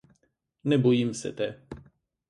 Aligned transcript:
Ne 0.63 0.77
bojim 0.87 1.13
se 1.23 1.35
te. 1.39 1.51